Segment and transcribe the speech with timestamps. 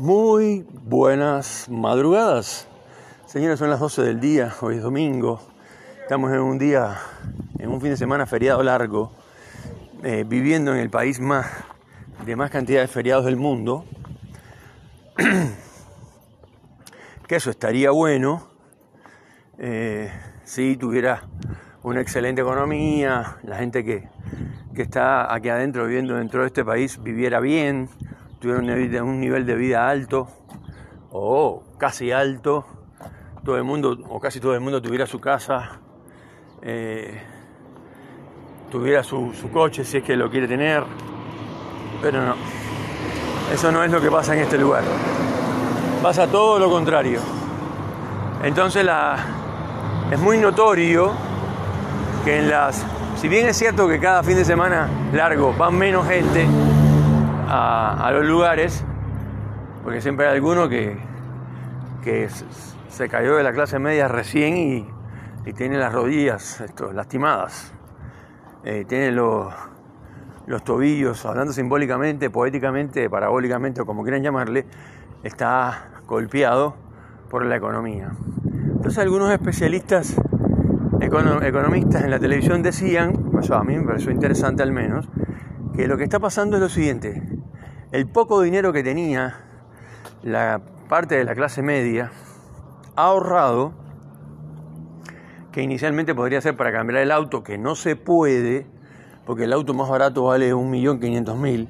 [0.00, 2.66] Muy buenas madrugadas.
[3.26, 5.42] Señores, son las 12 del día, hoy es domingo.
[6.00, 6.96] Estamos en un día,
[7.58, 9.12] en un fin de semana feriado largo,
[10.02, 11.46] eh, viviendo en el país más
[12.24, 13.84] de más cantidad de feriados del mundo.
[17.28, 18.48] que eso estaría bueno
[19.58, 20.10] eh,
[20.44, 21.24] si tuviera
[21.82, 24.08] una excelente economía, la gente que,
[24.74, 27.90] que está aquí adentro viviendo dentro de este país viviera bien,
[28.40, 30.26] tuviera un nivel de vida alto
[31.12, 32.64] o casi alto,
[33.44, 35.78] todo el mundo o casi todo el mundo tuviera su casa,
[36.62, 37.20] eh,
[38.70, 40.82] tuviera su, coche si es que lo quiere tener,
[42.00, 42.34] pero no,
[43.52, 44.84] eso no es lo que pasa en este lugar,
[46.02, 47.20] pasa todo lo contrario.
[48.42, 49.16] Entonces la,
[50.10, 51.12] es muy notorio
[52.24, 52.86] que en las,
[53.16, 56.46] si bien es cierto que cada fin de semana largo van menos gente,
[57.50, 58.84] a, los lugares,
[59.82, 60.96] porque siempre hay alguno que,
[62.02, 62.28] que
[62.88, 64.86] se cayó de la clase media recién y,
[65.56, 66.62] tiene las rodillas
[66.94, 67.72] lastimadas,
[68.62, 69.52] eh, tiene los,
[70.46, 74.66] los tobillos, hablando simbólicamente, poéticamente, parabólicamente como quieran llamarle,
[75.24, 76.76] está golpeado
[77.28, 78.12] por la economía.
[78.44, 80.14] Entonces algunos especialistas
[81.00, 83.12] economistas en la televisión decían,
[83.50, 85.08] a mí me pareció interesante al menos,
[85.74, 87.39] que lo que está pasando es lo siguiente,
[87.92, 89.40] el poco dinero que tenía
[90.22, 92.12] la parte de la clase media
[92.94, 93.72] ahorrado,
[95.52, 98.66] que inicialmente podría ser para cambiar el auto, que no se puede,
[99.26, 101.68] porque el auto más barato vale 1.500.000,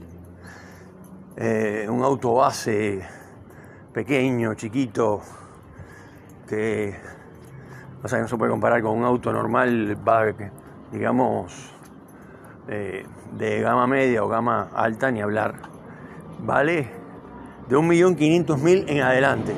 [1.37, 3.03] eh, un auto base
[3.95, 5.23] pequeño, chiquito,
[6.47, 6.95] que
[8.03, 9.97] o sea, no se puede comparar con un auto normal,
[10.91, 11.75] digamos,
[12.69, 15.70] eh, de gama media o gama alta, ni hablar
[16.45, 16.89] vale
[17.69, 19.55] de 1.500.000 en adelante.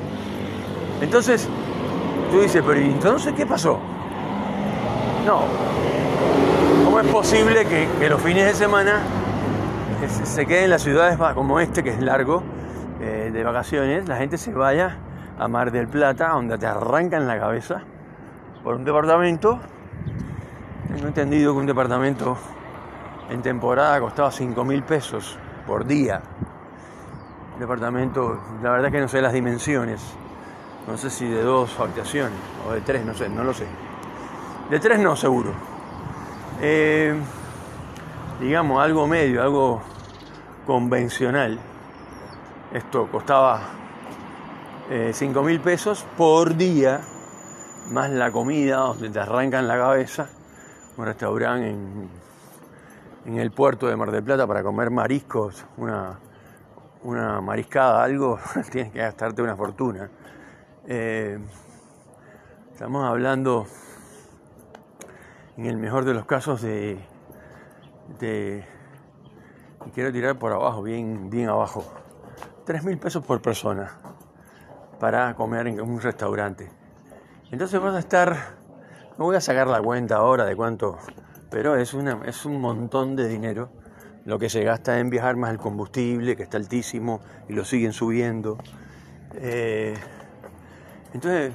[1.01, 1.49] Entonces,
[2.31, 3.79] tú dices, pero entonces qué pasó?
[5.25, 5.41] No.
[6.85, 9.01] ¿Cómo es posible que, los fines de semana
[10.07, 12.43] se queden en las ciudades como este, que es largo,
[13.01, 14.97] eh, de vacaciones, la gente se vaya
[15.39, 17.81] a Mar del Plata, donde te arrancan la cabeza
[18.63, 19.59] por un departamento?
[20.93, 22.37] Tengo entendido que un departamento
[23.29, 26.21] en temporada costaba 5 mil pesos por día
[27.59, 30.01] departamento, la verdad que no sé las dimensiones,
[30.87, 32.37] no sé si de dos habitaciones
[32.67, 33.65] o de tres, no sé, no lo sé.
[34.69, 35.51] De tres no, seguro.
[36.61, 37.15] Eh,
[38.39, 39.81] digamos, algo medio, algo
[40.65, 41.59] convencional.
[42.73, 43.61] Esto costaba
[44.89, 47.01] eh, 5 mil pesos por día,
[47.91, 50.29] más la comida, donde te arrancan la cabeza,
[50.97, 52.09] un restaurante en,
[53.25, 56.17] en el puerto de Mar del Plata para comer mariscos, una
[57.03, 58.39] una mariscada, algo,
[58.71, 60.09] tienes que gastarte una fortuna.
[60.87, 61.37] Eh,
[62.71, 63.67] estamos hablando,
[65.57, 66.99] en el mejor de los casos, de,
[68.19, 68.65] de
[69.93, 71.85] quiero tirar por abajo, bien, bien abajo,
[72.65, 73.91] 3 mil pesos por persona
[74.99, 76.71] para comer en un restaurante.
[77.51, 78.35] Entonces vas a estar,
[79.17, 80.97] no voy a sacar la cuenta ahora de cuánto,
[81.51, 83.69] pero es, una, es un montón de dinero
[84.25, 87.93] lo que se gasta en viajar más el combustible, que está altísimo y lo siguen
[87.93, 88.57] subiendo.
[89.35, 89.93] Eh,
[91.13, 91.53] entonces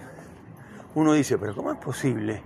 [0.95, 2.43] uno dice, pero ¿cómo es posible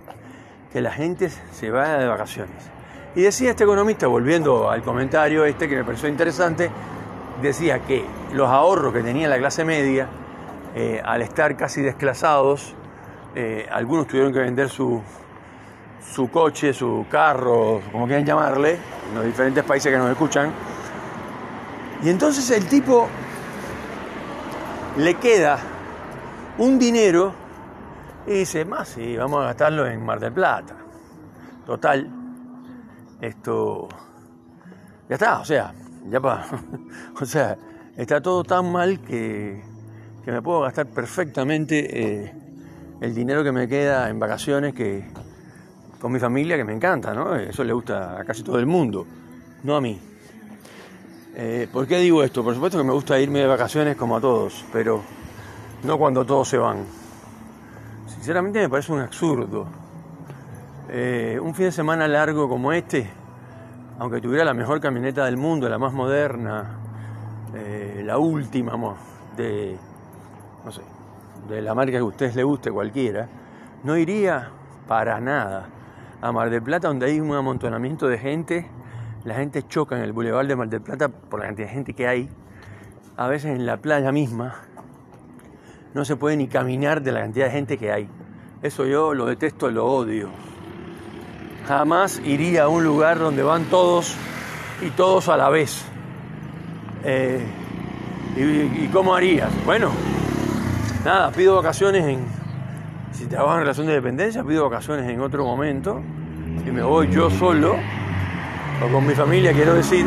[0.72, 2.71] que la gente se vaya de vacaciones?
[3.15, 6.71] Y decía este economista, volviendo al comentario este que me pareció interesante,
[7.43, 10.09] decía que los ahorros que tenía la clase media,
[10.75, 12.75] eh, al estar casi desclasados,
[13.34, 15.03] eh, algunos tuvieron que vender su,
[16.10, 20.52] su coche, su carro, como quieran llamarle, en los diferentes países que nos escuchan.
[22.02, 23.08] Y entonces el tipo
[24.96, 25.58] le queda
[26.58, 27.32] un dinero
[28.26, 30.76] y dice, más sí, vamos a gastarlo en Mar del Plata.
[31.64, 32.08] Total,
[33.20, 33.88] esto
[35.08, 35.72] ya está, o sea,
[36.08, 36.44] ya pa,
[37.20, 37.56] o sea,
[37.96, 39.62] está todo tan mal que,
[40.25, 42.32] que me puedo gastar perfectamente eh,
[43.00, 45.05] el dinero que me queda en vacaciones que
[46.02, 47.37] con mi familia, que me encanta, ¿no?
[47.37, 49.06] Eso le gusta a casi todo el mundo,
[49.62, 50.00] no a mí.
[51.37, 52.43] Eh, ¿Por qué digo esto?
[52.43, 55.00] Por supuesto que me gusta irme de vacaciones como a todos, pero
[55.84, 56.84] no cuando todos se van.
[58.08, 59.69] Sinceramente me parece un absurdo.
[60.88, 63.08] Eh, un fin de semana largo como este,
[64.00, 66.81] aunque tuviera la mejor camioneta del mundo, la más moderna,
[67.55, 68.72] eh, la última,
[69.37, 69.78] de,
[70.64, 70.82] no sé,
[71.48, 73.28] de la marca que a ustedes les guste, cualquiera,
[73.84, 74.50] no iría
[74.88, 75.69] para nada
[76.22, 78.66] a Mar del Plata, donde hay un amontonamiento de gente.
[79.24, 81.92] La gente choca en el bulevar de Mar del Plata por la cantidad de gente
[81.92, 82.30] que hay.
[83.16, 84.54] a veces en la playa misma
[85.94, 88.08] no se puede ni caminar de la cantidad de gente que hay.
[88.62, 90.30] Eso yo lo detesto, lo odio.
[91.66, 94.14] Jamás iría a un lugar donde van todos
[94.80, 95.84] y todos a la vez.
[97.04, 97.44] Eh,
[98.36, 99.50] ¿y, cómo harías?
[99.66, 99.90] Bueno,
[101.04, 102.31] nada, pido vacaciones en.
[103.22, 106.02] Si trabajo en relación de dependencia, pido vacaciones en otro momento
[106.66, 107.76] y me voy yo solo,
[108.84, 110.04] o con mi familia, quiero decir,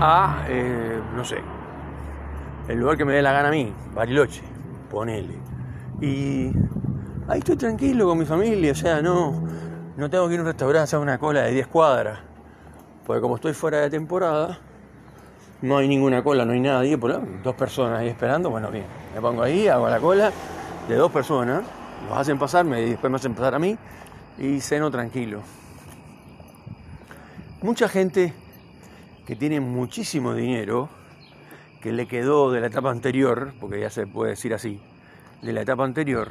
[0.00, 1.36] a, eh, no sé,
[2.66, 4.42] el lugar que me dé la gana a mí, Bariloche,
[4.90, 5.38] ponele.
[6.00, 6.50] Y
[7.28, 9.40] ahí estoy tranquilo con mi familia, o sea, no,
[9.96, 12.18] no tengo que ir a un restaurante a hacer una cola de 10 cuadras,
[13.06, 14.58] porque como estoy fuera de temporada,
[15.62, 19.44] no hay ninguna cola, no hay nadie, dos personas ahí esperando, bueno, bien, me pongo
[19.44, 20.32] ahí, hago la cola
[20.88, 21.62] de dos personas,
[22.06, 23.76] los hacen pasar, y después me hacen pasar a mí
[24.38, 25.42] y ceno tranquilo.
[27.62, 28.32] Mucha gente
[29.26, 30.88] que tiene muchísimo dinero,
[31.80, 34.80] que le quedó de la etapa anterior, porque ya se puede decir así,
[35.42, 36.30] de la etapa anterior,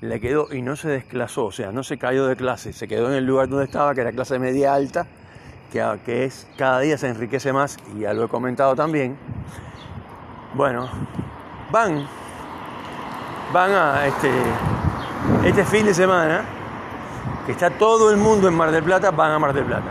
[0.00, 3.08] le quedó y no se desclasó, o sea, no se cayó de clase, se quedó
[3.08, 5.06] en el lugar donde estaba, que era clase media alta,
[5.72, 9.16] que, que es cada día se enriquece más, y ya lo he comentado también.
[10.54, 10.88] Bueno,
[11.70, 12.06] van,
[13.52, 14.30] van a este,
[15.44, 16.42] este fin de semana,
[17.46, 19.90] que está todo el mundo en Mar del Plata, van a Mar del Plata.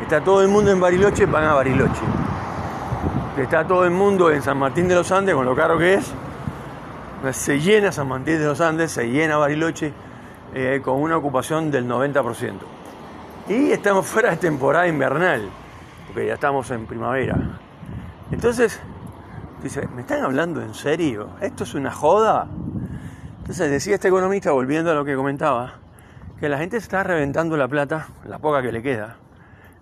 [0.00, 2.02] Está todo el mundo en Bariloche, van a Bariloche.
[3.36, 6.12] Está todo el mundo en San Martín de los Andes, con lo caro que es.
[7.32, 9.92] Se llena San Martín de los Andes, se llena Bariloche
[10.54, 12.54] eh, con una ocupación del 90%.
[13.48, 15.48] Y estamos fuera de temporada invernal,
[16.06, 17.36] porque ya estamos en primavera.
[18.30, 18.80] Entonces,
[19.62, 21.30] dice, ¿me están hablando en serio?
[21.40, 22.46] ¿Esto es una joda?
[23.50, 25.80] Entonces decía este economista, volviendo a lo que comentaba,
[26.38, 29.16] que la gente está reventando la plata, la poca que le queda,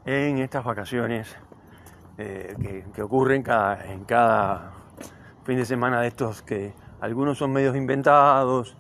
[0.07, 1.37] en estas vacaciones
[2.17, 4.73] eh, que, ocurren cada, en cada
[5.45, 6.73] fin de semana de estos que
[7.03, 8.75] algunos son medios inventados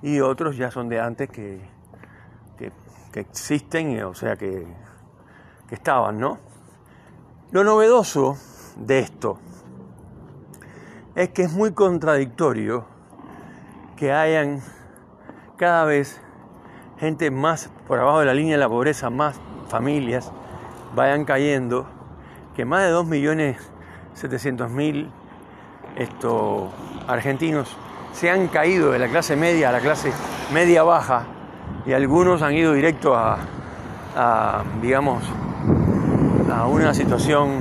[0.00, 1.60] y otros ya son de antes que,
[2.56, 4.66] que, existen, o sea que,
[5.68, 6.38] que estaban, ¿no?
[7.50, 8.38] Lo novedoso
[8.76, 9.38] de esto
[11.14, 12.89] es que es muy contradictorio
[14.00, 14.60] que hayan
[15.58, 16.20] cada vez
[16.98, 19.38] gente más por abajo de la línea de la pobreza, más
[19.68, 20.32] familias
[20.96, 21.86] vayan cayendo,
[22.56, 25.10] que más de 2.700.000
[27.08, 27.76] argentinos
[28.14, 30.14] se han caído de la clase media a la clase
[30.50, 31.24] media baja
[31.84, 33.36] y algunos han ido directo a,
[34.80, 35.22] digamos,
[36.50, 37.58] a una situación,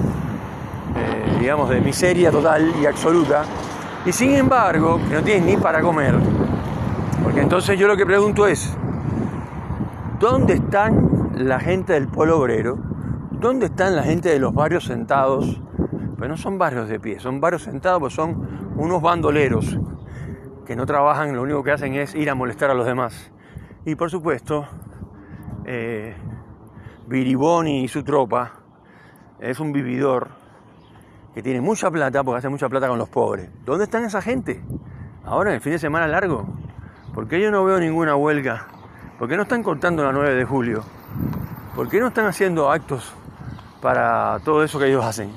[0.95, 3.43] eh, digamos, de miseria total y absoluta.
[4.09, 6.15] Y sin embargo, que no tienen ni para comer.
[7.23, 8.75] Porque entonces yo lo que pregunto es,
[10.19, 12.79] ¿dónde están la gente del polo obrero?
[13.29, 15.61] ¿Dónde están la gente de los barrios sentados?
[16.17, 19.77] Pues no son barrios de pie, son barrios sentados, pues son unos bandoleros
[20.65, 23.31] que no trabajan, lo único que hacen es ir a molestar a los demás.
[23.85, 24.65] Y por supuesto,
[25.65, 26.15] eh,
[27.05, 28.53] Biriboni y su tropa
[29.39, 30.38] es un vividor
[31.33, 33.49] que tiene mucha plata porque hace mucha plata con los pobres.
[33.65, 34.63] ¿Dónde están esa gente?
[35.23, 36.47] Ahora en el fin de semana largo.
[37.13, 38.67] ¿Por qué yo no veo ninguna huelga?
[39.17, 40.83] ¿Por qué no están cortando la 9 de julio?
[41.75, 43.13] ¿Por qué no están haciendo actos
[43.81, 45.31] para todo eso que ellos hacen.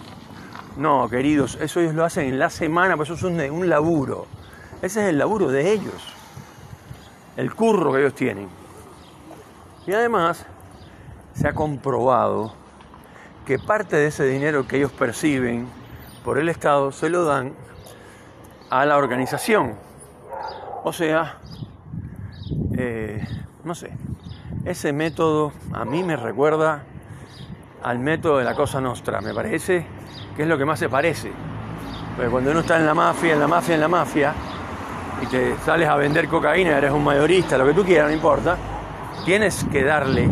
[0.76, 4.26] No, queridos, eso ellos lo hacen en la semana, pues eso es un, laburo.
[4.80, 6.14] Ese es el laburo de ellos,
[7.36, 8.48] el curro que ellos tienen.
[9.86, 10.46] Y además
[11.34, 12.54] se ha comprobado
[13.46, 15.68] que parte de ese dinero que ellos perciben
[16.24, 17.52] por el Estado se lo dan
[18.70, 19.74] a la organización.
[20.84, 21.38] O sea,
[22.76, 23.24] eh,
[23.64, 23.92] no sé,
[24.64, 26.84] ese método a mí me recuerda
[27.82, 29.86] al método de la cosa nostra, me parece
[30.36, 31.32] que es lo que más se parece.
[32.16, 34.34] Porque cuando uno está en la mafia, en la mafia, en la mafia,
[35.22, 38.56] y te sales a vender cocaína, eres un mayorista, lo que tú quieras, no importa,
[39.24, 40.28] tienes que darle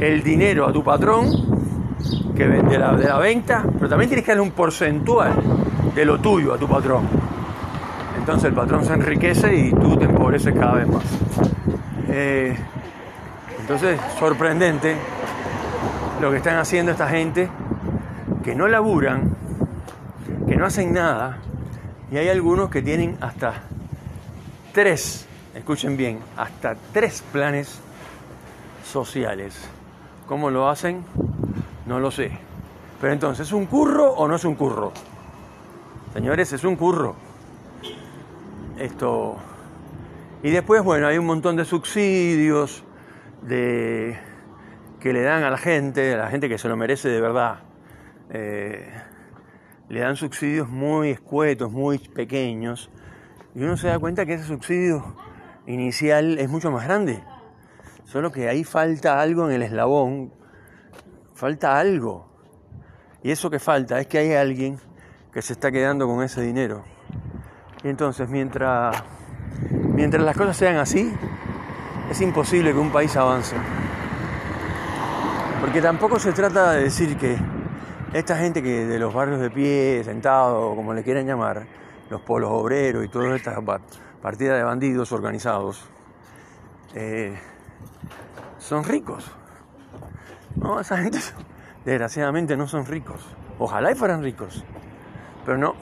[0.00, 1.59] el dinero a tu patrón
[2.36, 5.32] que vende la, de la venta, pero también tienes que darle un porcentual
[5.94, 7.08] de lo tuyo a tu patrón.
[8.18, 11.04] Entonces el patrón se enriquece y tú te empobreces cada vez más.
[12.08, 12.56] Eh,
[13.60, 14.96] entonces, sorprendente
[16.20, 17.48] lo que están haciendo esta gente
[18.42, 19.36] que no laburan,
[20.46, 21.38] que no hacen nada,
[22.10, 23.54] y hay algunos que tienen hasta
[24.72, 27.78] tres, escuchen bien, hasta tres planes
[28.84, 29.68] sociales.
[30.26, 31.04] ¿Cómo lo hacen?
[31.90, 32.30] No lo sé.
[33.00, 34.92] Pero entonces, ¿es un curro o no es un curro?
[36.12, 37.16] Señores, es un curro.
[38.78, 39.36] Esto.
[40.44, 42.84] Y después, bueno, hay un montón de subsidios,
[43.42, 44.16] de
[45.00, 47.58] que le dan a la gente, a la gente que se lo merece de verdad,
[48.28, 48.88] eh,
[49.88, 52.88] le dan subsidios muy escuetos, muy pequeños,
[53.52, 55.16] y uno se da cuenta que ese subsidio
[55.66, 57.20] inicial es mucho más grande.
[58.04, 60.38] Solo que ahí falta algo en el eslabón,
[61.40, 62.26] falta algo.
[63.22, 64.78] Y eso que falta es que hay alguien
[65.32, 66.84] que se está quedando con ese dinero.
[67.82, 69.02] Y entonces mientras,
[69.94, 71.10] mientras las cosas sean así,
[72.10, 73.56] es imposible que un país avance.
[75.62, 77.38] Porque tampoco se trata de decir que
[78.12, 81.66] esta gente que de los barrios de pie, sentado, como le quieran llamar,
[82.10, 83.58] los polos obreros y todas estas
[84.20, 85.88] partidas de bandidos organizados,
[86.94, 87.34] eh,
[88.58, 89.40] son ricos.
[90.60, 91.18] No, esa gente
[91.84, 93.20] desgraciadamente no son ricos.
[93.58, 94.64] Ojalá y fueran ricos,
[95.44, 95.74] pero no,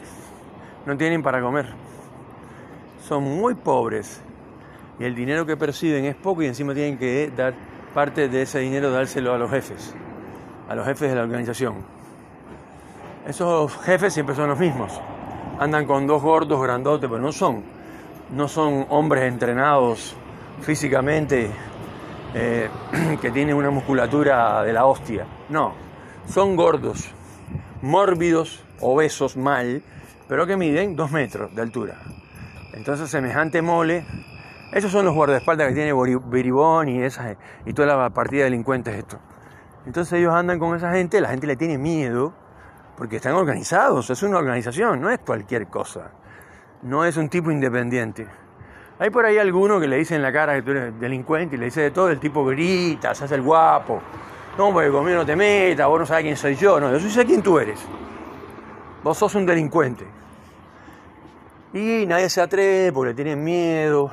[0.87, 1.67] no tienen para comer.
[3.07, 4.21] Son muy pobres
[4.99, 7.55] y el dinero que perciben es poco y encima tienen que dar
[7.95, 9.95] parte de ese dinero, dárselo a los jefes,
[10.69, 11.77] a los jefes de la organización.
[13.27, 15.01] Esos jefes siempre son los mismos.
[15.59, 17.63] Andan con dos gordos grandotes, pero no son,
[18.31, 20.17] no son hombres entrenados
[20.63, 21.51] físicamente
[22.35, 22.69] eh,
[23.21, 25.27] que tienen una musculatura de la hostia.
[25.49, 25.75] No,
[26.27, 27.11] son gordos,
[27.83, 29.83] mórbidos, obesos, mal,
[30.29, 31.99] pero que miden dos metros de altura.
[32.75, 34.05] Entonces semejante mole,
[34.73, 35.93] esos son los guardaespaldas que tiene
[36.27, 37.01] Beribón y,
[37.67, 39.19] y toda la partida de delincuentes esto.
[39.87, 42.35] Entonces ellos andan con esa gente, la gente le tiene miedo,
[42.97, 46.11] porque están organizados, es una organización, no es cualquier cosa,
[46.83, 48.27] no es un tipo independiente.
[49.01, 51.59] Hay por ahí alguno que le dice en la cara que tú eres delincuente y
[51.59, 54.01] le dice de todo, el tipo grita, se hace el guapo.
[54.57, 56.81] No, porque conmigo no te metas, vos no sabes quién soy yo.
[56.81, 57.81] No, yo sí sé quién tú eres.
[59.05, 60.05] Vos sos un delincuente.
[61.73, 64.11] Y nadie se atreve porque le tienen miedo.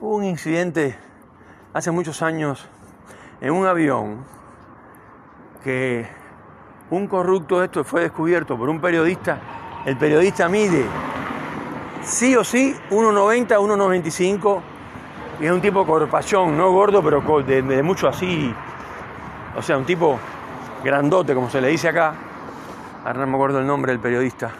[0.00, 0.96] Hubo un incidente
[1.72, 2.66] hace muchos años
[3.40, 4.24] en un avión
[5.62, 6.08] que
[6.90, 9.38] un corrupto de esto fue descubierto por un periodista.
[9.86, 10.84] El periodista mide
[12.02, 14.60] sí o sí 1,90, 1,95
[15.40, 18.54] y es un tipo corpachón, no gordo, pero de, mucho así,
[19.56, 20.18] o sea, un tipo
[20.84, 22.14] grandote, como se le dice acá.
[23.04, 24.50] Ahora no me acuerdo el nombre del periodista,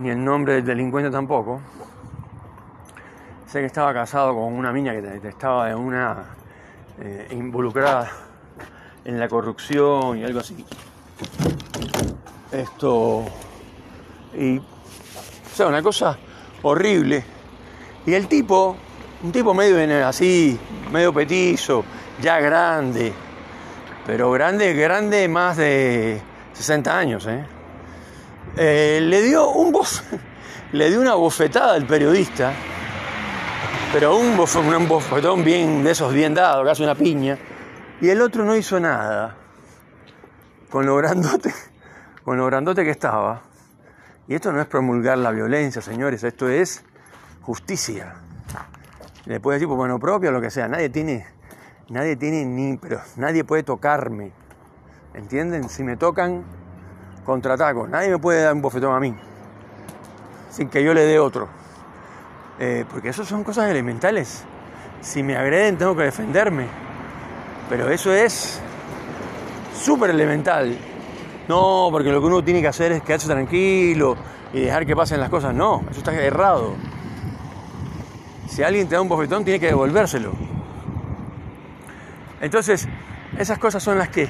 [0.00, 1.60] ni el nombre del delincuente tampoco.
[3.46, 6.24] Sé que estaba casado con una niña que estaba en una
[7.00, 8.10] eh, involucrada
[9.04, 10.64] en la corrupción y algo así.
[12.50, 13.24] Esto
[14.36, 16.16] y o sea, una cosa
[16.62, 17.24] horrible.
[18.06, 18.76] Y el tipo,
[19.22, 20.58] un tipo medio así,
[20.92, 21.84] medio petizo,
[22.20, 23.12] ya grande,
[24.06, 26.20] pero grande, grande más de
[26.52, 27.44] 60 años, ¿eh?
[28.56, 29.72] Eh, le dio un
[30.72, 32.52] le dio una bofetada al periodista,
[33.92, 37.38] pero un, un bofetón bien de esos bien dado, casi una piña,
[38.00, 39.36] y el otro no hizo nada,
[40.70, 41.54] con lo grandote,
[42.24, 43.49] con lo grandote que estaba.
[44.30, 46.84] Y esto no es promulgar la violencia, señores, esto es
[47.42, 48.14] justicia.
[49.24, 51.26] Le puede decir por mano propia lo que sea, nadie tiene,
[51.88, 54.30] nadie tiene ni, pero nadie puede tocarme.
[55.14, 55.68] ¿Entienden?
[55.68, 56.44] Si me tocan,
[57.26, 57.88] contraataco.
[57.88, 59.16] Nadie me puede dar un bofetón a mí,
[60.48, 61.48] sin que yo le dé otro.
[62.60, 64.44] Eh, porque eso son cosas elementales.
[65.00, 66.68] Si me agreden, tengo que defenderme.
[67.68, 68.60] Pero eso es
[69.74, 70.78] súper elemental.
[71.50, 74.16] No, porque lo que uno tiene que hacer es quedarse tranquilo
[74.52, 75.52] y dejar que pasen las cosas.
[75.52, 76.76] No, eso está errado.
[78.48, 80.32] Si alguien te da un bofetón, tiene que devolvérselo.
[82.40, 82.86] Entonces,
[83.36, 84.28] esas cosas son las que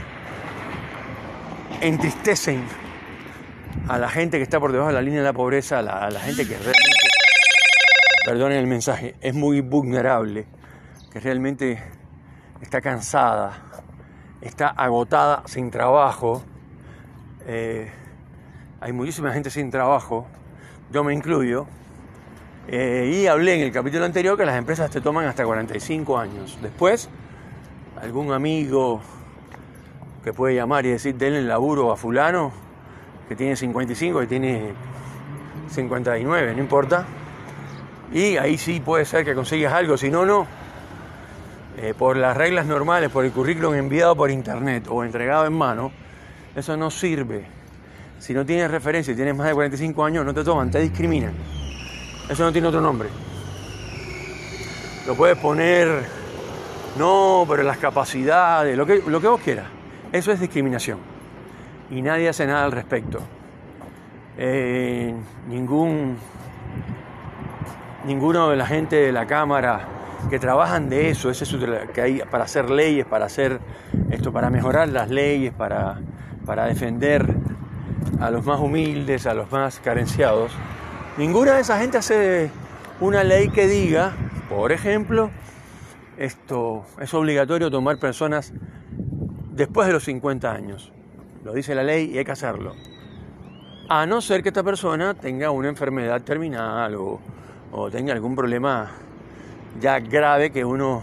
[1.83, 2.65] entristecen
[3.87, 6.21] a la gente que está por debajo de la línea de la pobreza, a la,
[6.21, 7.09] gente que realmente,
[8.25, 10.47] perdonen el mensaje, es muy vulnerable,
[11.12, 11.83] que realmente
[12.62, 13.62] está cansada,
[14.41, 16.45] está agotada, sin trabajo,
[17.47, 17.90] eh,
[18.80, 20.26] hay muchísima gente sin trabajo,
[20.90, 21.66] yo me incluyo,
[22.68, 26.59] eh, y hablé en el capítulo anterior que las empresas te toman hasta 45 años.
[26.62, 27.09] Después,
[28.00, 29.00] algún amigo
[30.23, 32.52] que puede llamar y decir, denle el laburo a fulano,
[33.28, 34.73] que tiene 55, que tiene
[35.70, 37.06] 59, no importa.
[38.12, 40.47] Y ahí sí puede ser que consigas algo, si no, no.
[41.76, 45.92] Eh, por las reglas normales, por el currículum enviado por internet o entregado en mano,
[46.54, 47.45] eso no sirve.
[48.19, 51.33] Si no tienes referencia y tienes más de 45 años, no te toman, te discriminan.
[52.28, 53.09] Eso no tiene otro nombre.
[55.07, 56.04] Lo puedes poner,
[56.99, 59.66] no, pero las capacidades, lo que, lo que vos quieras.
[60.12, 60.99] Eso es discriminación.
[61.90, 63.21] Y nadie hace nada al respecto.
[64.37, 65.14] Eh,
[65.49, 66.16] ningún,
[68.07, 69.88] ninguno de la gente de la Cámara
[70.28, 71.42] que trabajan de eso, es
[71.95, 73.61] que hay para hacer leyes, para hacer
[74.11, 75.99] esto, para mejorar las leyes, para
[76.50, 77.33] para defender
[78.19, 80.50] a los más humildes, a los más carenciados,
[81.16, 82.50] ninguna de esa gente hace
[82.99, 84.14] una ley que diga,
[84.49, 85.30] por ejemplo,
[86.16, 88.52] esto es obligatorio tomar personas
[89.52, 90.90] después de los 50 años.
[91.45, 92.75] Lo dice la ley y hay que hacerlo.
[93.88, 97.21] A no ser que esta persona tenga una enfermedad terminal o,
[97.71, 98.90] o tenga algún problema
[99.80, 101.00] ya grave que uno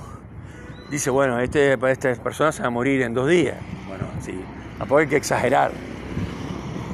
[0.92, 3.56] dice, bueno, este, esta persona se va a morir en dos días.
[3.88, 4.38] Bueno, sí,
[4.78, 5.72] tampoco hay que exagerar.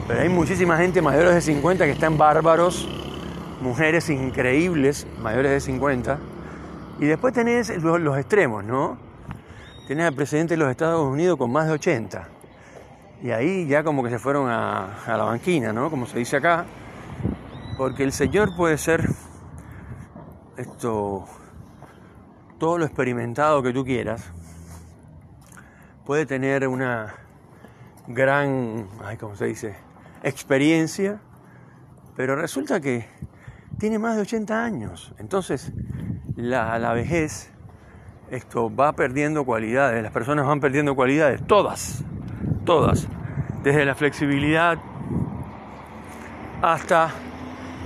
[0.08, 2.88] Pero hay muchísima gente mayores de 50 que están bárbaros,
[3.62, 6.20] mujeres increíbles mayores de 50.
[7.00, 8.98] Y después tenés los, extremos, ¿no?
[9.88, 12.30] Tenés al presidente de los Estados Unidos con más de 80.
[13.24, 15.90] Y ahí ya como que se fueron a, a la banquina, ¿no?
[15.90, 16.66] Como se dice acá.
[17.78, 19.10] Porque el señor puede ser
[20.58, 21.26] esto
[22.60, 24.24] todo lo experimentado que tú quieras,
[26.06, 27.14] puede tener una
[28.08, 29.76] gran, ay, ¿cómo se dice?
[30.24, 31.20] Experiencia,
[32.16, 33.06] pero resulta que
[33.78, 35.14] tiene más de 80 años.
[35.18, 35.72] Entonces,
[36.36, 37.52] la, la vejez,
[38.30, 42.04] esto va perdiendo cualidades, las personas van perdiendo cualidades, todas,
[42.66, 43.08] todas,
[43.64, 44.78] desde la flexibilidad
[46.62, 47.12] hasta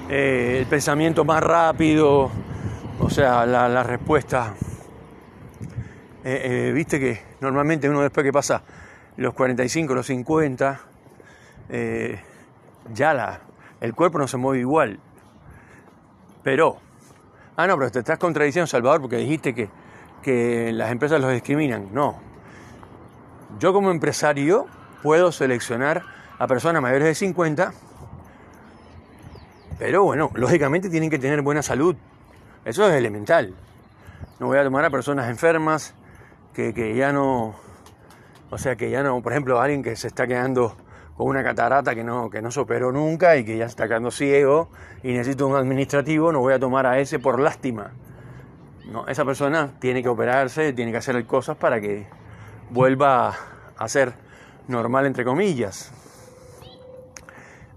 [0.10, 2.30] eh, el pensamiento más rápido,
[3.00, 4.54] o sea, la, la respuesta
[6.24, 8.62] eh, eh, viste que normalmente uno después que pasa
[9.18, 10.80] los 45, los 50,
[11.70, 12.20] eh,
[12.94, 13.40] ya la,
[13.82, 15.00] el cuerpo no se mueve igual.
[16.44, 16.78] Pero,
[17.56, 19.70] ah, no, pero te estás contradiciendo, Salvador, porque dijiste que,
[20.22, 21.90] que las empresas los discriminan.
[21.94, 22.20] No.
[23.60, 24.68] Yo como empresario
[25.04, 26.04] puedo seleccionar
[26.40, 27.74] a personas mayores de 50,
[29.80, 31.96] pero bueno, lógicamente tienen que tener buena salud.
[32.66, 33.56] Eso es elemental.
[34.40, 35.94] No voy a tomar a personas enfermas,
[36.54, 37.56] que, ya no,
[38.50, 40.76] o sea, que ya no, por ejemplo, alguien que se está quedando
[41.18, 44.12] con una catarata que no, que no se operó nunca y que ya está quedando
[44.12, 44.70] ciego
[45.04, 47.92] y necesita un administrativo, no voy a tomar a ese por lástima.
[48.92, 52.08] No, esa persona tiene que operarse, tiene que hacer cosas para que
[52.70, 53.36] vuelva
[53.76, 54.14] a ser
[54.68, 55.92] normal, entre comillas.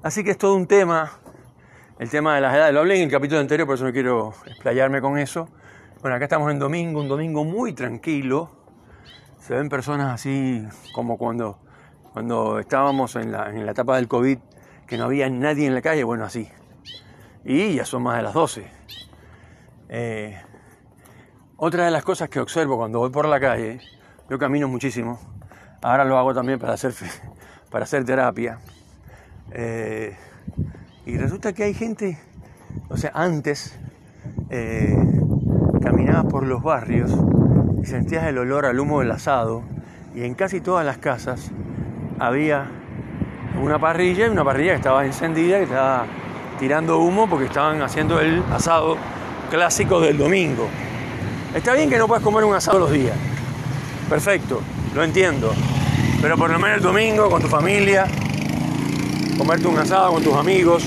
[0.02, 1.11] Así que es todo un tema,
[1.98, 2.74] el tema de las edades.
[2.74, 5.48] Lo hablé en el capítulo anterior, por eso no quiero explayarme con eso.
[6.00, 8.50] Bueno, acá estamos en domingo, un domingo muy tranquilo,
[9.40, 11.59] se ven personas así como cuando,
[12.12, 14.38] cuando estábamos en la, en la etapa del COVID,
[14.87, 16.48] que no había nadie en la calle, bueno, así.
[17.44, 18.64] Y ya son más de las 12.
[19.88, 20.40] Eh,
[21.57, 23.81] otra de las cosas que observo cuando voy por la calle,
[24.29, 25.18] yo camino muchísimo,
[25.83, 26.94] ahora lo hago también para hacer,
[27.70, 28.61] para hacer terapia,
[29.53, 30.16] eh,
[31.07, 32.18] y resulta que hay gente,
[32.88, 33.79] o sea, antes
[34.50, 34.96] eh,
[35.83, 37.11] caminabas por los barrios
[37.83, 39.62] y sentías el olor al humo del asado
[40.14, 41.51] y en casi todas las casas
[42.19, 42.66] había
[43.62, 46.07] una parrilla y una parrilla que estaba encendida, que estaba
[46.59, 48.97] tirando humo porque estaban haciendo el asado
[49.51, 50.69] clásico del domingo.
[51.55, 53.16] Está bien que no puedas comer un asado los días.
[54.09, 54.61] Perfecto,
[54.95, 55.53] lo entiendo.
[56.21, 58.07] Pero por lo menos el domingo con tu familia,
[59.38, 60.85] comerte un asado con tus amigos,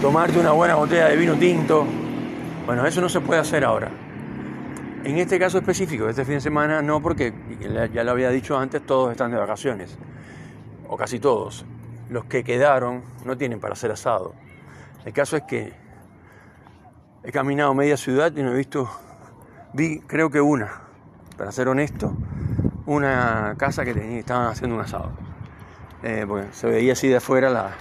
[0.00, 1.86] tomarte una buena botella de vino tinto.
[2.66, 3.90] Bueno, eso no se puede hacer ahora.
[5.04, 7.34] En este caso específico, este fin de semana, no, porque
[7.92, 9.98] ya lo había dicho antes, todos están de vacaciones,
[10.88, 11.64] o casi todos.
[12.08, 14.32] Los que quedaron no tienen para hacer asado.
[15.04, 15.72] El caso es que
[17.24, 18.88] he caminado media ciudad y no he visto,
[19.72, 20.82] vi creo que una,
[21.36, 22.14] para ser honesto,
[22.86, 25.10] una casa que tenía, estaban haciendo un asado.
[26.04, 27.74] Eh, se veía así de afuera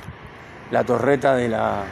[0.71, 1.83] la, torreta de la,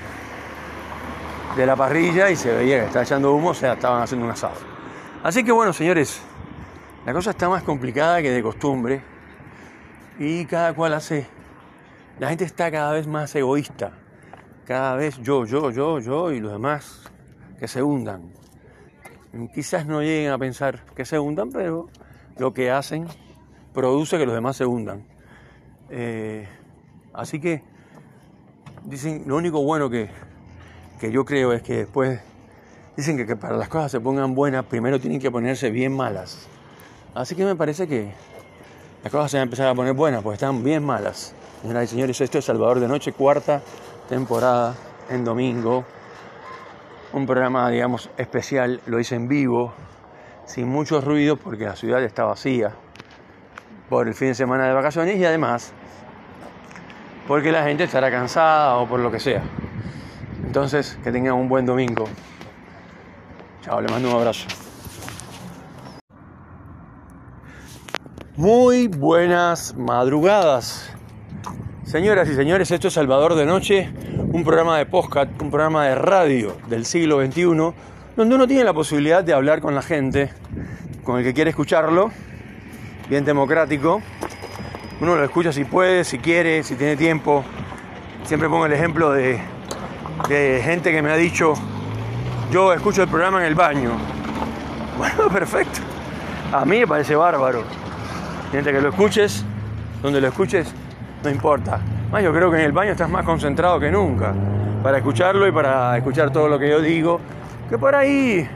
[1.55, 4.31] de la parrilla y se veía que estaba echando humo, o sea, estaban haciendo un
[4.31, 4.78] asado.
[5.21, 6.21] Así que bueno, señores,
[7.05, 9.01] la cosa está más complicada que de costumbre
[10.17, 11.27] y cada cual hace...
[12.19, 13.91] La gente está cada vez más egoísta.
[14.65, 17.11] Cada vez yo, yo, yo, yo y los demás
[17.59, 18.31] que se hundan.
[19.53, 21.89] Quizás no lleguen a pensar que se hundan, pero
[22.37, 23.05] lo que hacen
[23.73, 25.05] produce que los demás se hundan.
[25.89, 26.47] Eh,
[27.13, 27.61] así que
[28.85, 30.09] dicen, lo único bueno que,
[30.99, 32.21] que yo creo es que después
[32.99, 36.49] Dicen que, para las cosas se pongan buenas, primero tienen que ponerse bien malas.
[37.15, 38.11] Así que me parece que
[39.01, 41.33] las cosas se van a empezar a poner buenas, porque están bien malas.
[41.61, 43.61] Señoras señores, esto es Salvador de Noche, cuarta
[44.09, 44.75] temporada
[45.09, 45.85] en domingo.
[47.13, 49.73] Un programa, digamos, especial, lo hice en vivo,
[50.45, 52.73] sin mucho ruido, porque la ciudad está vacía
[53.89, 55.71] por el fin de semana de vacaciones y además
[57.29, 59.41] porque la gente estará cansada o por lo que sea.
[60.43, 62.03] Entonces, que tengan un buen domingo.
[63.61, 64.47] Chao, le mando un abrazo.
[68.37, 70.89] Muy buenas madrugadas.
[71.83, 73.91] Señoras y señores, esto es Salvador de Noche,
[74.31, 77.43] un programa de podcast, un programa de radio del siglo XXI,
[78.15, 80.31] donde uno tiene la posibilidad de hablar con la gente,
[81.03, 82.11] con el que quiere escucharlo,
[83.09, 84.01] bien democrático.
[85.01, 87.43] Uno lo escucha si puede, si quiere, si tiene tiempo.
[88.23, 89.41] Siempre pongo el ejemplo de
[90.63, 91.55] gente que me ha dicho,
[92.51, 93.91] yo escucho el programa en el baño.
[94.97, 95.79] Bueno, perfecto.
[96.51, 97.63] A mí me parece bárbaro.
[98.51, 99.45] Gente que lo escuches,
[100.01, 100.73] donde lo escuches,
[101.23, 101.79] no importa.
[102.11, 104.33] Más yo creo que en el baño estás más concentrado que nunca
[104.81, 107.21] para escucharlo y para escuchar todo lo que yo digo.
[107.69, 108.49] Que por ahí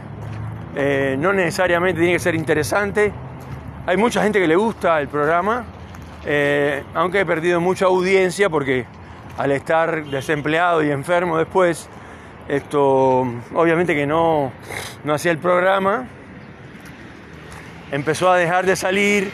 [0.75, 3.13] eh, no necesariamente tiene que ser interesante.
[3.85, 5.65] Hay mucha gente que le gusta el programa,
[6.25, 8.85] eh, aunque he perdido mucha audiencia porque
[9.37, 11.89] al estar desempleado y enfermo después,
[12.47, 14.51] esto obviamente que no,
[15.03, 16.07] no hacía el programa,
[17.91, 19.31] empezó a dejar de salir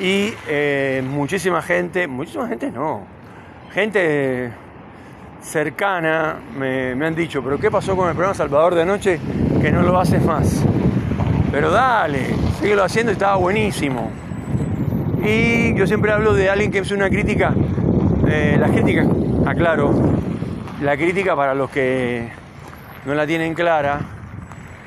[0.00, 3.06] y eh, muchísima gente, muchísima gente no,
[3.72, 4.50] gente
[5.42, 9.20] cercana me, han dicho, pero ¿qué pasó con el programa Salvador de Noche
[9.60, 10.64] que no lo haces más?
[11.50, 14.10] Pero dale, síguelo haciendo estaba buenísimo.
[15.24, 17.54] Y yo siempre hablo de alguien que hace una crítica,
[18.28, 19.06] eh, las críticas,
[19.46, 19.92] aclaro,
[20.80, 22.28] la crítica para los que
[23.08, 24.00] no la tienen clara,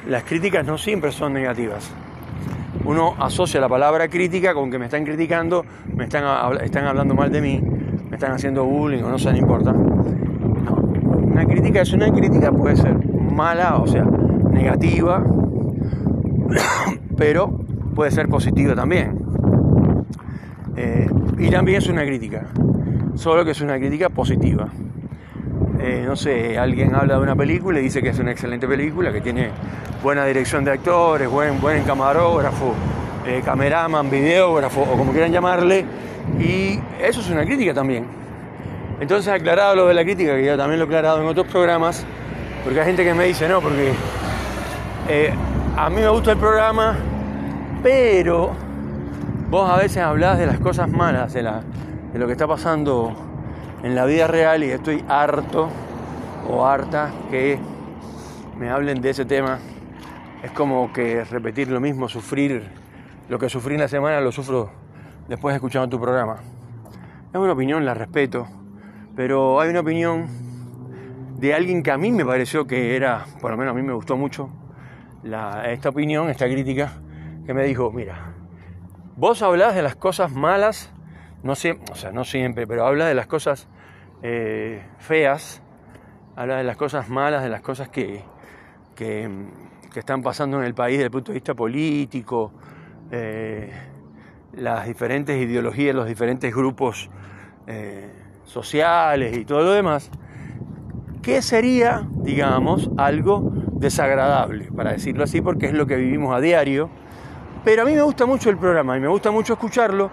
[0.07, 1.91] las críticas no siempre son negativas
[2.85, 6.23] uno asocia la palabra crítica con que me están criticando, me están,
[6.61, 7.61] están hablando mal de mí,
[8.09, 9.71] me están haciendo bullying o no sé, no importa.
[9.71, 15.23] No, una crítica es una crítica, puede ser mala, o sea, negativa,
[17.17, 17.49] pero
[17.95, 19.19] puede ser positiva también.
[20.75, 21.07] Eh,
[21.37, 22.47] y también es una crítica,
[23.15, 24.69] solo que es una crítica positiva.
[25.83, 29.11] Eh, no sé, alguien habla de una película y dice que es una excelente película,
[29.11, 29.49] que tiene
[30.03, 32.75] buena dirección de actores, buen, buen camarógrafo,
[33.25, 35.83] eh, cameraman, videógrafo o como quieran llamarle,
[36.39, 38.05] y eso es una crítica también.
[38.99, 42.05] Entonces, aclarado lo de la crítica, que ya también lo he aclarado en otros programas,
[42.63, 43.93] porque hay gente que me dice, no, porque
[45.09, 45.33] eh,
[45.75, 46.95] a mí me gusta el programa,
[47.81, 48.51] pero
[49.49, 51.61] vos a veces hablás de las cosas malas, de, la,
[52.13, 53.30] de lo que está pasando
[53.83, 55.69] en la vida real y estoy harto
[56.49, 57.59] o harta que
[58.57, 59.59] me hablen de ese tema.
[60.43, 62.69] Es como que repetir lo mismo, sufrir
[63.29, 64.71] lo que sufrí en la semana, lo sufro
[65.27, 66.37] después de escuchar tu programa.
[67.31, 68.47] Es una opinión, la respeto,
[69.15, 70.27] pero hay una opinión
[71.39, 73.93] de alguien que a mí me pareció que era, por lo menos a mí me
[73.93, 74.49] gustó mucho,
[75.65, 76.93] esta opinión, esta crítica,
[77.45, 78.33] que me dijo, mira,
[79.15, 80.91] vos hablás de las cosas malas
[81.43, 83.67] no siempre, o sea, no siempre, pero habla de las cosas
[84.21, 85.61] eh, feas,
[86.35, 88.23] habla de las cosas malas, de las cosas que,
[88.95, 89.29] que,
[89.95, 92.51] están pasando en el país desde el punto de vista político,
[93.11, 93.71] eh,
[94.53, 97.09] las diferentes ideologías, los diferentes grupos
[97.67, 98.09] eh,
[98.43, 100.09] sociales y todo lo demás,
[101.21, 103.51] ¿qué sería, digamos, algo
[103.81, 106.89] desagradable, para decirlo así, porque es lo que vivimos a diario.
[107.65, 110.09] Pero a mí me gusta mucho el programa y me gusta mucho escucharlo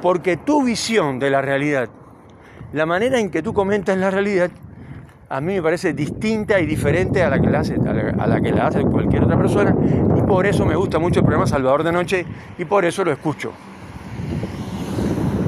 [0.00, 1.88] porque tu visión de la realidad,
[2.72, 4.50] la manera en que tú comentas la realidad,
[5.30, 8.50] a mí me parece distinta y diferente a la que la hace, a la, que
[8.50, 9.74] la hace cualquier otra persona.
[10.16, 13.12] Y por eso me gusta mucho el programa Salvador de Noche y por eso lo
[13.12, 13.52] escucho.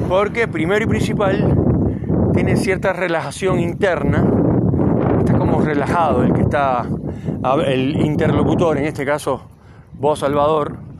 [0.07, 1.57] Porque primero y principal
[2.33, 4.23] tiene cierta relajación interna.
[5.19, 6.85] Está como relajado el que está,
[7.65, 9.47] el interlocutor, en este caso
[9.93, 10.90] vos Salvador.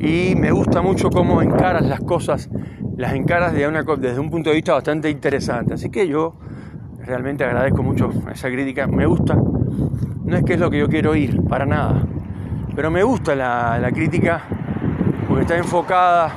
[0.00, 2.48] Y me gusta mucho cómo encaras las cosas
[3.00, 5.72] las encaras desde un punto de vista bastante interesante.
[5.72, 6.34] Así que yo
[6.98, 8.86] realmente agradezco mucho esa crítica.
[8.86, 12.06] Me gusta, no es que es lo que yo quiero oír, para nada,
[12.76, 14.42] pero me gusta la, crítica
[15.26, 16.34] porque está enfocada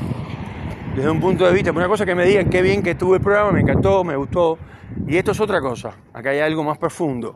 [0.96, 1.72] desde un punto de vista.
[1.72, 4.58] Una cosa que me digan qué bien que estuvo el programa, me encantó, me gustó.
[5.06, 7.36] Y esto es otra cosa, acá hay algo más profundo.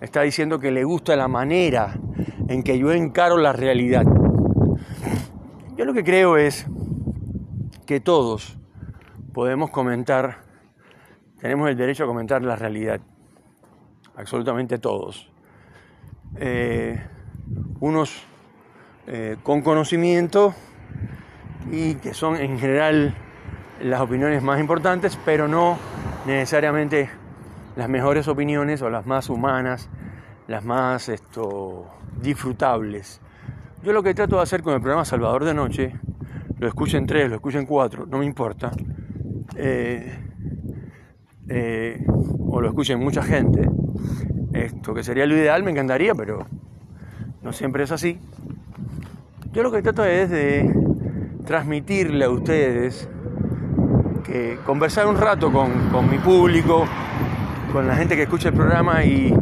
[0.00, 1.94] Está diciendo que le gusta la manera
[2.48, 4.04] en que yo encaro la realidad.
[5.94, 6.66] Que creo es
[7.86, 8.58] que todos
[9.32, 10.38] podemos comentar,
[11.38, 13.00] tenemos el derecho a comentar la realidad,
[14.16, 15.30] absolutamente todos.
[16.34, 17.00] Eh,
[17.78, 18.24] unos
[19.06, 20.52] eh, con conocimiento
[21.70, 23.14] y que son en general
[23.80, 25.78] las opiniones más importantes, pero no
[26.26, 27.08] necesariamente
[27.76, 29.88] las mejores opiniones o las más humanas,
[30.48, 31.86] las más esto,
[32.20, 33.20] disfrutables.
[33.84, 35.92] Yo lo que trato de hacer con el programa Salvador de Noche,
[36.58, 38.70] lo escuchen tres, lo escuchen cuatro, no me importa,
[39.56, 40.18] eh,
[41.50, 43.68] eh, o lo escuchen mucha gente,
[44.54, 46.46] esto que sería lo ideal, me encantaría, pero
[47.42, 48.18] no siempre es así.
[49.52, 50.74] Yo lo que trato es de
[51.44, 53.06] transmitirle a ustedes
[54.24, 56.86] que conversar un rato con, con mi público,
[57.70, 59.34] con la gente que escucha el programa y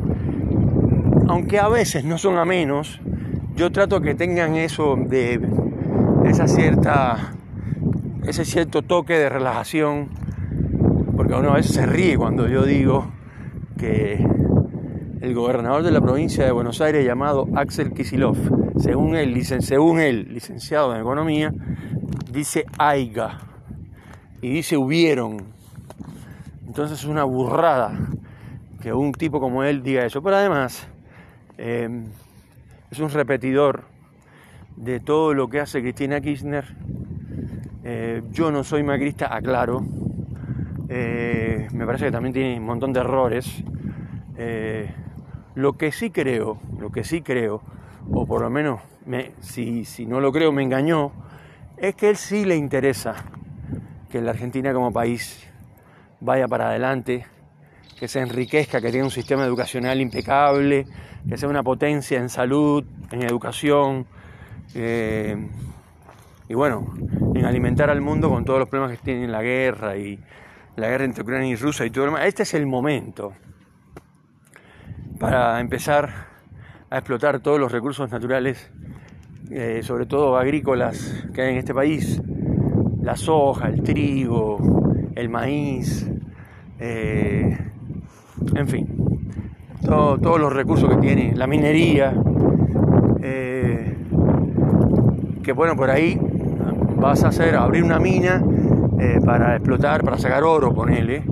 [1.29, 3.01] aunque a veces no son a menos,
[3.63, 5.41] yo trato que tengan eso de
[6.25, 7.33] esa cierta
[8.27, 10.09] ese cierto toque de relajación
[11.17, 13.13] porque uno a veces se ríe cuando yo digo
[13.79, 14.15] que
[15.21, 18.37] el gobernador de la provincia de Buenos Aires llamado Axel Kisilov,
[18.81, 21.53] según él, según él licenciado en economía,
[22.33, 23.39] dice AIGA
[24.41, 25.37] y dice hubieron.
[26.67, 27.97] Entonces es una burrada
[28.81, 30.21] que un tipo como él diga eso.
[30.21, 30.89] Pero además
[31.59, 32.03] eh,
[32.93, 33.85] es un repetidor
[34.77, 36.67] de todo lo que hace Cristina Kirchner.
[37.85, 39.83] Eh, yo no soy macrista, aclaro.
[40.91, 43.65] Eh, me parece que también tiene un montón de errores.
[45.55, 47.63] lo que sí creo, lo que sí creo,
[48.13, 48.81] o por lo menos
[49.41, 51.13] si, si no lo creo me engañó,
[51.79, 53.15] es que él sí le interesa
[54.11, 55.49] que la Argentina como país
[56.21, 57.25] vaya para adelante,
[58.03, 60.89] que se enriquezca, que tenga un sistema educacional impecable,
[61.29, 64.07] que sea una potencia en salud, en educación,
[64.75, 65.37] eh,
[66.49, 66.93] y bueno,
[67.33, 70.19] en alimentar al mundo con todos los problemas que tiene la guerra y
[70.75, 72.27] la guerra entre Ucrania y Rusia y todo lo demás.
[72.27, 73.35] Este es el momento
[75.21, 76.27] para empezar
[76.91, 78.69] a explotar todos los recursos naturales
[79.49, 82.21] eh, sobre todo agrícolas que hay en este país,
[83.01, 84.59] la soja, el trigo,
[85.15, 86.11] el maíz,
[86.81, 87.69] eh,
[88.55, 88.89] en fin,
[89.85, 92.15] todos los recursos que tiene, la minería,
[93.23, 93.97] eh,
[95.43, 96.19] que bueno, por ahí
[96.97, 98.43] vas a hacer, abrir una mina
[99.25, 101.25] para explotar, para sacar oro, ponele,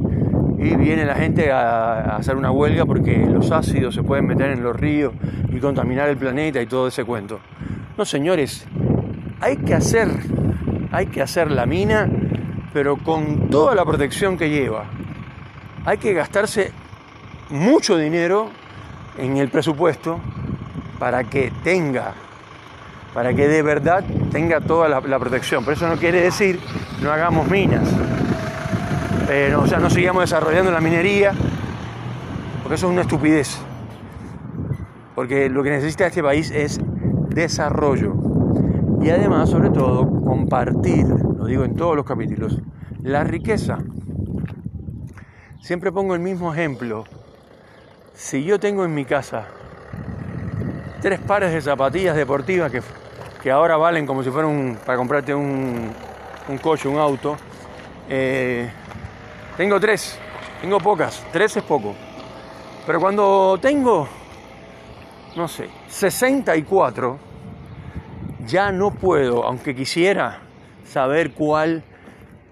[0.61, 4.63] y viene la gente a, hacer una huelga porque los ácidos se pueden meter en
[4.63, 5.15] los ríos
[5.49, 7.41] y contaminar el planeta y todo ese cuento.
[7.97, 8.67] No, señores,
[9.41, 10.09] hay que hacer,
[10.93, 12.09] hay que hacer la mina,
[12.75, 14.85] pero con toda la protección que lleva.
[15.87, 16.73] Hay que gastarse
[17.51, 18.51] mucho dinero
[19.19, 20.21] en el presupuesto
[20.99, 22.15] para que tenga,
[23.13, 25.65] para que de verdad tenga toda la, protección.
[25.65, 26.61] Pero eso no quiere decir
[27.03, 27.89] no hagamos minas.
[29.27, 31.33] Pero, o no sigamos desarrollando la minería,
[32.63, 33.59] porque eso es una estupidez.
[35.15, 36.81] Porque lo que necesita este país es
[37.29, 38.15] desarrollo
[39.01, 42.61] y además, sobre todo, compartir, lo digo en todos los capítulos,
[43.03, 43.79] la riqueza.
[45.61, 47.05] Siempre pongo el mismo ejemplo.
[48.21, 49.47] Si yo tengo en mi casa
[51.01, 52.83] tres pares de zapatillas deportivas que,
[53.43, 55.91] que ahora valen como si fueran para comprarte un,
[56.47, 57.39] un, coche, un auto,
[58.11, 58.71] eh,
[59.57, 60.19] tengo tres,
[60.61, 61.95] tengo pocas, tres es poco.
[62.87, 64.07] Pero cuando tengo
[65.35, 67.19] no sé, 64,
[68.47, 70.41] ya no puedo, aunque quisiera
[70.85, 71.85] saber cuál,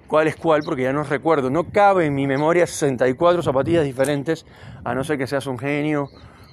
[0.09, 1.51] cuál es cuál, porque ya no recuerdo.
[1.51, 4.45] No cabe en mi memoria 64 zapatillas diferentes,
[4.83, 6.09] a no ser que seas un genio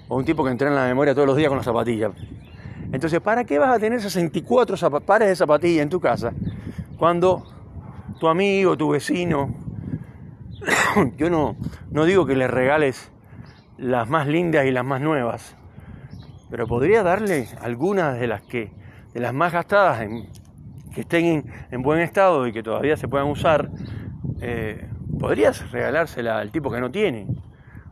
[0.08, 2.12] o un tipo que entra en la memoria todos los días con las zapatillas.
[2.92, 6.32] Entonces, ¿para qué vas a tener 64 pares de zapatillas en tu casa
[6.98, 7.44] cuando
[8.20, 9.54] tu amigo, tu vecino,
[11.18, 11.56] yo no,
[11.92, 13.12] no digo que le regales
[13.78, 15.56] las más lindas y las más nuevas,
[16.50, 18.72] pero podría darle algunas de las que,
[19.14, 20.08] de las más gastadas,
[20.96, 23.70] que estén en, buen estado y que todavía se puedan usar,
[24.42, 27.28] eh, podrías regalársela al tipo que no tiene,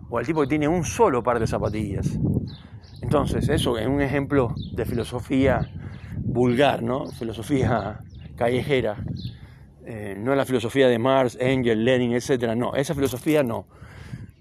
[0.09, 2.17] o al tipo que tiene un solo par de zapatillas.
[3.01, 5.69] Entonces, eso es un ejemplo de filosofía
[6.17, 7.07] vulgar, ¿no?
[7.07, 7.99] Filosofía
[8.37, 9.03] callejera.
[9.85, 12.55] Eh, no la filosofía de Marx, Engel, Lenin, etc.
[12.55, 13.67] No, esa filosofía no.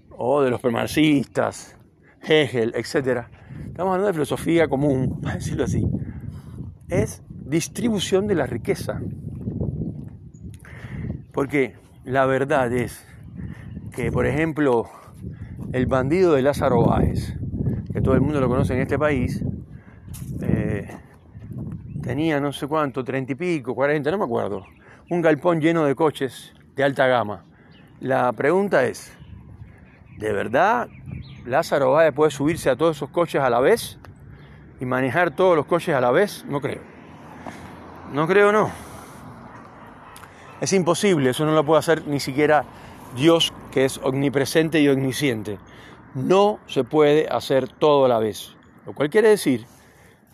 [0.09, 1.77] O de los premarxistas,
[2.21, 3.27] Hegel, etc.
[3.67, 5.85] Estamos hablando de filosofía común, para decirlo así.
[6.87, 9.01] Es distribución de la riqueza.
[11.31, 11.75] Porque
[12.05, 13.05] la verdad es
[13.91, 14.89] que, por ejemplo,
[15.71, 17.35] el bandido de Lázaro Báez,
[17.91, 19.43] que todo el mundo lo conoce en este país,
[20.41, 20.87] eh,
[22.01, 24.65] tenía no sé cuánto, treinta y pico, cuarenta, no me acuerdo,
[25.09, 27.45] un galpón lleno de coches de alta gama.
[27.99, 29.15] La pregunta es,
[30.17, 30.87] ¿de verdad
[31.45, 33.99] Lázaro Báez puede subirse a todos esos coches a la vez
[34.79, 36.92] y manejar todos los coches a la vez, no creo.
[38.13, 38.69] No creo, no.
[40.61, 42.63] Es imposible, eso no lo puede hacer ni siquiera
[43.15, 45.57] Dios, que es omnipresente y omnisciente.
[46.13, 48.55] No se puede hacer todo a la vez.
[48.85, 49.65] Lo cual quiere decir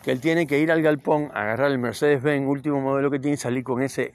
[0.04, 3.64] que él tiene que ir al galpón, agarrar el Mercedes-Benz, último modelo que tiene, salir
[3.64, 4.14] con ese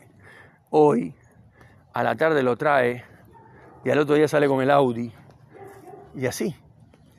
[0.68, 1.14] hoy,
[1.94, 3.02] a la tarde lo trae
[3.82, 5.10] y al otro día sale con el Audi.
[6.14, 6.54] Y así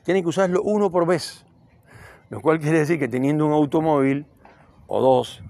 [0.04, 1.44] tiene que usarlo uno por vez.
[2.30, 4.26] Lo cual quiere decir que teniendo un automóvil
[4.86, 5.42] o dos,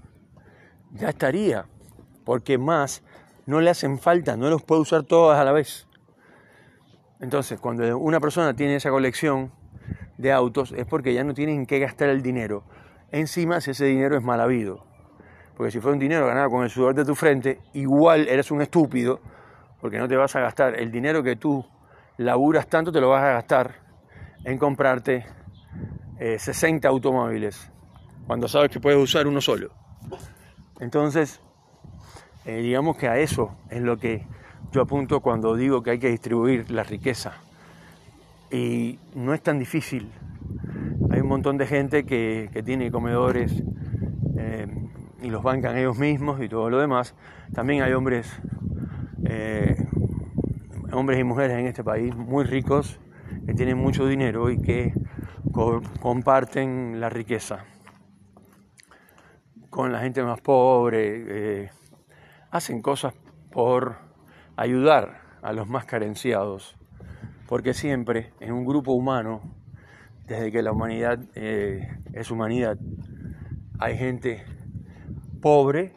[0.97, 1.65] ya estaría.
[2.25, 3.03] Porque más
[3.45, 5.87] no le hacen falta, no los puede usar todas a la vez.
[7.19, 9.51] Entonces, cuando una persona tiene esa colección
[10.17, 12.63] de autos es porque ya no tienen que gastar el dinero.
[13.11, 14.85] Encima, si ese dinero es mal habido.
[15.55, 18.61] Porque si fue un dinero ganado con el sudor de tu frente, igual eres un
[18.61, 19.19] estúpido,
[19.81, 21.65] porque no te vas a gastar el dinero que tú
[22.17, 23.75] laburas tanto, te lo vas a gastar
[24.43, 25.25] en comprarte
[26.19, 27.71] 60 eh, automóviles,
[28.27, 29.71] cuando sabes que puedes usar uno solo.
[30.79, 31.41] Entonces,
[32.45, 34.25] eh, digamos que a eso es lo que
[34.71, 37.33] yo apunto cuando digo que hay que distribuir la riqueza.
[38.51, 40.11] Y no es tan difícil.
[41.09, 43.63] Hay un montón de gente que, tiene comedores
[44.37, 44.67] eh,
[45.21, 47.15] y los bancan ellos mismos y todo lo demás.
[47.53, 48.31] También hay hombres,
[49.25, 49.75] eh,
[50.91, 52.99] hombres y mujeres en este país muy ricos
[53.45, 54.93] que tienen mucho dinero y que
[56.01, 57.65] comparten la riqueza
[59.77, 61.69] con la gente más pobre, eh,
[62.49, 63.13] hacen cosas
[63.51, 63.97] por
[64.55, 66.75] ayudar a los más carenciados,
[67.47, 69.39] porque siempre en un grupo humano,
[70.25, 72.79] desde que la humanidad eh, es humanidad,
[73.77, 74.43] hay gente
[75.43, 75.93] pobre,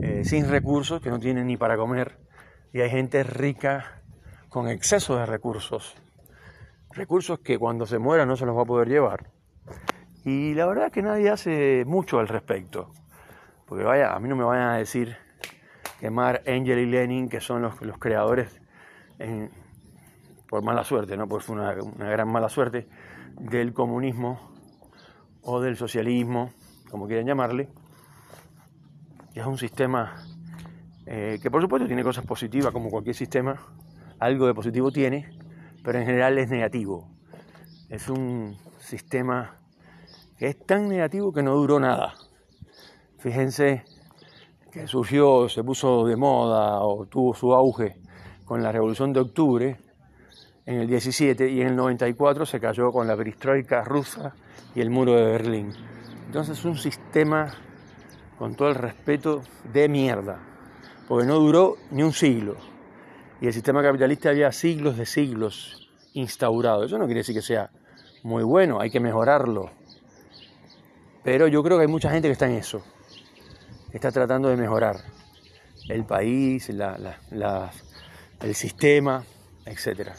[0.00, 2.18] eh, sin recursos, que no tienen ni para comer,
[2.72, 4.02] y hay gente rica
[4.48, 5.94] con exceso de recursos,
[6.90, 9.31] recursos que cuando se muera no se los va a poder llevar.
[10.24, 12.90] Y la verdad es que nadie hace mucho al respecto.
[13.66, 15.16] Porque vaya, a mí no me vayan a decir
[15.98, 18.60] que Mark, Angel y Lenin, que son los, los creadores,
[20.48, 21.28] por mala suerte, ¿no?
[21.28, 22.88] Pues fue una, una gran mala suerte,
[23.38, 24.52] del comunismo
[25.42, 26.52] o del socialismo,
[26.90, 27.68] como quieran llamarle,
[29.32, 30.14] que es un sistema
[31.06, 33.56] eh, que por supuesto tiene cosas positivas como cualquier sistema,
[34.20, 35.28] algo de positivo tiene,
[35.82, 37.08] pero en general es negativo.
[37.88, 39.61] Es un sistema
[40.42, 42.14] que es tan negativo que no duró nada.
[43.18, 43.84] Fíjense
[44.72, 47.94] que surgió, se puso de moda o tuvo su auge
[48.44, 49.78] con la Revolución de Octubre
[50.66, 54.34] en el 17 y en el 94 se cayó con la perestroika rusa
[54.74, 55.70] y el muro de Berlín.
[56.26, 57.54] Entonces es un sistema,
[58.36, 60.40] con todo el respeto, de mierda,
[61.06, 62.56] porque no duró ni un siglo.
[63.40, 66.82] Y el sistema capitalista había siglos de siglos instaurado.
[66.82, 67.70] Eso no quiere decir que sea
[68.24, 69.70] muy bueno, hay que mejorarlo.
[71.24, 72.82] Pero yo creo que hay mucha gente que está en eso,
[73.92, 74.96] está tratando de mejorar
[75.88, 79.24] el país, el sistema,
[79.64, 80.10] etc.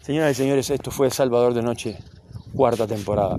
[0.00, 1.98] Señoras y señores, esto fue Salvador de Noche,
[2.54, 3.36] cuarta temporada.